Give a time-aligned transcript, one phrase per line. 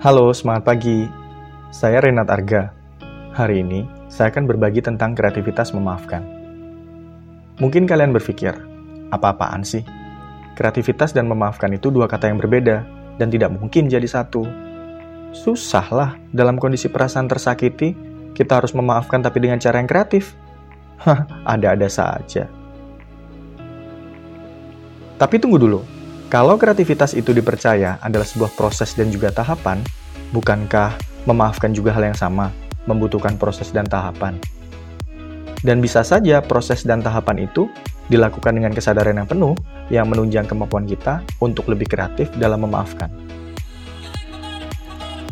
[0.00, 1.04] Halo, semangat pagi.
[1.68, 2.72] Saya Renat Arga.
[3.36, 6.24] Hari ini, saya akan berbagi tentang kreativitas memaafkan.
[7.60, 8.56] Mungkin kalian berpikir,
[9.12, 9.84] apa-apaan sih?
[10.56, 12.80] Kreativitas dan memaafkan itu dua kata yang berbeda,
[13.20, 14.40] dan tidak mungkin jadi satu.
[15.36, 17.92] Susahlah dalam kondisi perasaan tersakiti,
[18.32, 20.32] kita harus memaafkan tapi dengan cara yang kreatif.
[21.04, 22.48] Hah, ada-ada saja.
[25.20, 25.84] Tapi tunggu dulu,
[26.30, 29.82] kalau kreativitas itu dipercaya adalah sebuah proses dan juga tahapan,
[30.30, 30.94] bukankah
[31.26, 32.54] memaafkan juga hal yang sama,
[32.86, 34.38] membutuhkan proses dan tahapan?
[35.66, 37.66] Dan bisa saja proses dan tahapan itu
[38.06, 39.58] dilakukan dengan kesadaran yang penuh
[39.90, 43.10] yang menunjang kemampuan kita untuk lebih kreatif dalam memaafkan.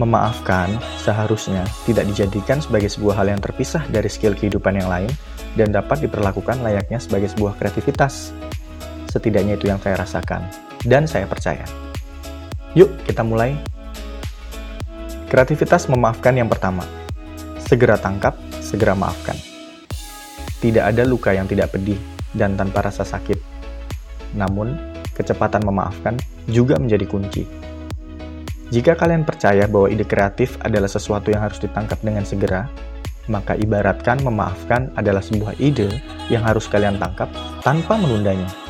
[0.00, 0.72] Memaafkan
[1.04, 5.12] seharusnya tidak dijadikan sebagai sebuah hal yang terpisah dari skill kehidupan yang lain
[5.60, 8.32] dan dapat diperlakukan layaknya sebagai sebuah kreativitas
[9.16, 10.44] Setidaknya itu yang saya rasakan.
[10.86, 11.66] Dan saya percaya.
[12.78, 13.58] Yuk, kita mulai.
[15.26, 16.86] Kreativitas memaafkan yang pertama.
[17.58, 19.34] Segera tangkap, segera maafkan.
[20.62, 21.98] Tidak ada luka yang tidak pedih
[22.30, 23.34] dan tanpa rasa sakit.
[24.38, 24.78] Namun,
[25.10, 26.14] kecepatan memaafkan
[26.46, 27.42] juga menjadi kunci.
[28.70, 32.70] Jika kalian percaya bahwa ide kreatif adalah sesuatu yang harus ditangkap dengan segera,
[33.26, 35.90] maka ibaratkan memaafkan adalah sebuah ide
[36.30, 37.26] yang harus kalian tangkap
[37.66, 38.65] tanpa menundanya.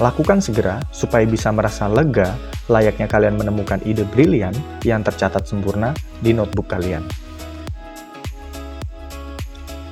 [0.00, 2.32] Lakukan segera supaya bisa merasa lega
[2.72, 5.92] layaknya kalian menemukan ide brilian yang tercatat sempurna
[6.24, 7.04] di notebook kalian.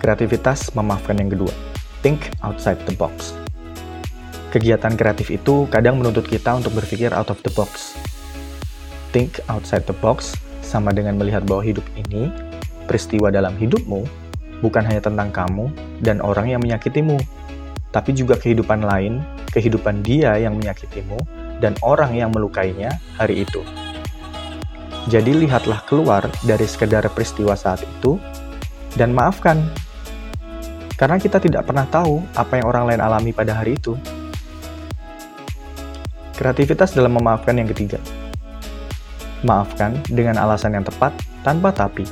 [0.01, 1.53] Kreativitas memaafkan yang kedua.
[2.01, 3.37] Think outside the box.
[4.49, 7.93] Kegiatan kreatif itu kadang menuntut kita untuk berpikir out of the box.
[9.13, 10.33] Think outside the box
[10.65, 12.33] sama dengan melihat bahwa hidup ini,
[12.89, 14.09] peristiwa dalam hidupmu,
[14.65, 15.69] bukan hanya tentang kamu
[16.01, 17.21] dan orang yang menyakitimu,
[17.93, 19.21] tapi juga kehidupan lain
[19.53, 21.19] kehidupan dia yang menyakitimu
[21.59, 23.65] dan orang yang melukainya hari itu.
[25.09, 28.21] Jadi lihatlah keluar dari sekedar peristiwa saat itu
[28.93, 29.57] dan maafkan.
[30.99, 33.97] Karena kita tidak pernah tahu apa yang orang lain alami pada hari itu.
[36.37, 38.03] Kreativitas dalam memaafkan yang ketiga.
[39.47, 41.15] Maafkan dengan alasan yang tepat
[41.47, 42.05] tanpa tapi.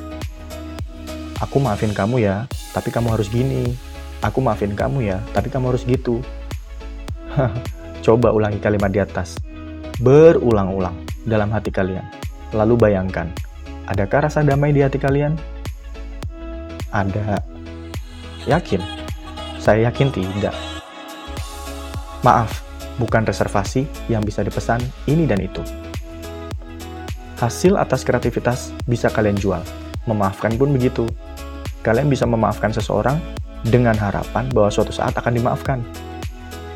[1.43, 3.77] Aku maafin kamu ya, tapi kamu harus gini.
[4.25, 6.25] Aku maafin kamu ya, tapi kamu harus gitu.
[8.05, 9.37] Coba ulangi kalimat di atas.
[10.01, 12.05] Berulang-ulang dalam hati kalian.
[12.53, 13.29] Lalu bayangkan,
[13.89, 15.37] adakah rasa damai di hati kalian?
[16.93, 17.41] Ada.
[18.47, 18.81] Yakin?
[19.59, 20.55] Saya yakin tidak.
[22.23, 22.63] Maaf,
[22.97, 24.81] bukan reservasi yang bisa dipesan
[25.11, 25.61] ini dan itu.
[27.37, 29.61] Hasil atas kreativitas bisa kalian jual.
[30.09, 31.05] Memaafkan pun begitu.
[31.85, 33.21] Kalian bisa memaafkan seseorang
[33.67, 35.83] dengan harapan bahwa suatu saat akan dimaafkan.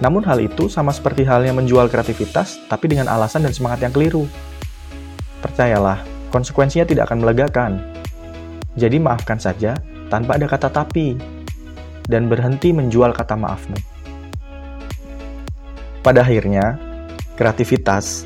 [0.01, 4.25] Namun hal itu sama seperti halnya menjual kreativitas, tapi dengan alasan dan semangat yang keliru.
[5.45, 6.01] Percayalah,
[6.33, 7.73] konsekuensinya tidak akan melegakan.
[8.81, 9.77] Jadi maafkan saja
[10.09, 11.21] tanpa ada kata tapi,
[12.09, 13.79] dan berhenti menjual kata maafmu.
[16.01, 16.81] Pada akhirnya,
[17.37, 18.25] kreativitas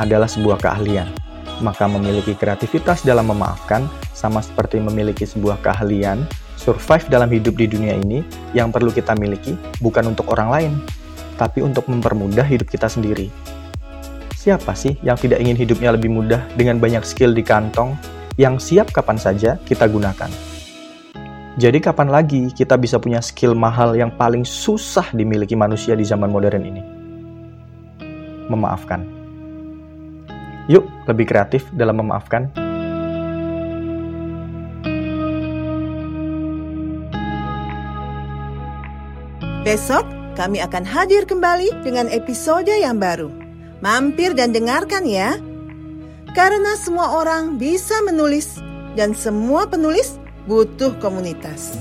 [0.00, 1.12] adalah sebuah keahlian.
[1.60, 3.84] Maka memiliki kreativitas dalam memaafkan
[4.16, 6.24] sama seperti memiliki sebuah keahlian
[6.56, 8.22] survive dalam hidup di dunia ini
[8.54, 10.72] yang perlu kita miliki bukan untuk orang lain,
[11.42, 13.26] tapi untuk mempermudah hidup kita sendiri.
[14.38, 17.98] Siapa sih yang tidak ingin hidupnya lebih mudah dengan banyak skill di kantong
[18.38, 20.30] yang siap kapan saja kita gunakan?
[21.58, 26.30] Jadi kapan lagi kita bisa punya skill mahal yang paling susah dimiliki manusia di zaman
[26.30, 26.82] modern ini?
[28.46, 29.02] Memaafkan.
[30.70, 32.46] Yuk, lebih kreatif dalam memaafkan.
[39.62, 43.28] Besok kami akan hadir kembali dengan episode yang baru.
[43.84, 45.36] Mampir dan dengarkan ya.
[46.32, 48.56] Karena semua orang bisa menulis
[48.96, 50.16] dan semua penulis
[50.48, 51.76] butuh komunitas.